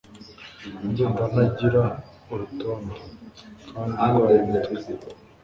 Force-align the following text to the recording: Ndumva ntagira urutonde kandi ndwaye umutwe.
Ndumva 0.87 1.23
ntagira 1.31 1.83
urutonde 2.31 2.95
kandi 3.69 3.95
ndwaye 4.09 4.39
umutwe. 4.45 4.79